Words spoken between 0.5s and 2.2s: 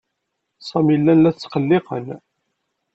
Sami llan la t-ttqelliqen.